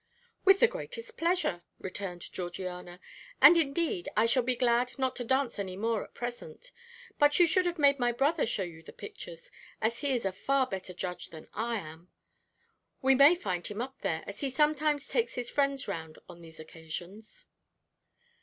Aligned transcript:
"With 0.45 0.61
the 0.61 0.67
greatest 0.67 1.15
pleasure," 1.15 1.61
returned 1.77 2.33
Georgiana, 2.33 2.99
"and 3.39 3.55
indeed 3.55 4.09
I 4.17 4.25
shall 4.25 4.41
be 4.41 4.55
glad 4.55 4.97
not 4.97 5.15
to 5.17 5.23
dance 5.23 5.59
any 5.59 5.77
more 5.77 6.03
at 6.03 6.15
present. 6.15 6.71
But 7.19 7.37
you 7.37 7.45
should 7.45 7.67
have 7.67 7.77
made 7.77 7.99
my 7.99 8.11
brother 8.11 8.47
show 8.47 8.63
you 8.63 8.81
the 8.81 8.93
pictures, 8.93 9.51
as 9.79 9.99
he 9.99 10.09
is 10.15 10.25
a 10.25 10.31
far 10.31 10.65
better 10.65 10.95
judge 10.95 11.29
than 11.29 11.47
I 11.53 11.75
am. 11.75 12.09
We 13.03 13.13
may 13.13 13.35
find 13.35 13.67
him 13.67 13.79
up 13.79 13.99
there, 13.99 14.23
as 14.25 14.39
he 14.39 14.49
sometimes 14.49 15.07
takes 15.07 15.35
his 15.35 15.51
friends 15.51 15.87
round 15.87 16.17
on 16.27 16.41
these 16.41 16.59
occasions." 16.59 17.45